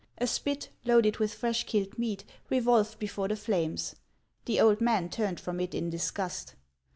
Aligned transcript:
A 0.17 0.25
spit, 0.25 0.69
loaded 0.83 1.17
with 1.17 1.31
fresh 1.31 1.63
killed 1.65 1.99
meat, 1.99 2.23
revolved 2.49 2.97
before 2.97 3.27
the 3.27 3.35
flames. 3.35 3.93
The 4.45 4.59
old 4.59 4.81
man 4.81 5.09
turned 5.09 5.39
from 5.39 5.59
it 5.59 5.75
in 5.75 5.91
disgust. 5.91 6.55